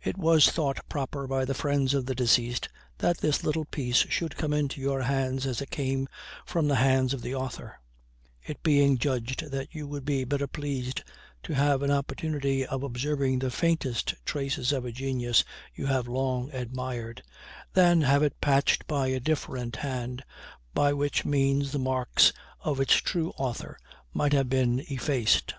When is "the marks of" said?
21.72-22.78